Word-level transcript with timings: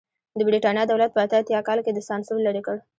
د 0.37 0.39
برېټانیا 0.47 0.83
دولت 0.91 1.09
په 1.13 1.19
اته 1.25 1.35
اتیا 1.39 1.59
کال 1.67 1.79
کې 1.85 2.05
سانسور 2.09 2.39
لرې 2.47 2.61
کړ. 2.67 2.77